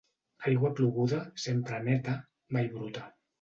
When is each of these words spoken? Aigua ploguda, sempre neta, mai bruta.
Aigua 0.51 0.71
ploguda, 0.79 1.19
sempre 1.43 1.83
neta, 1.89 2.17
mai 2.59 2.65
bruta. 2.75 3.07